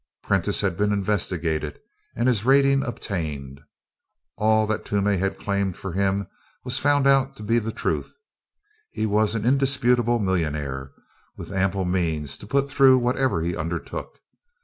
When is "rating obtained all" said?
2.43-4.65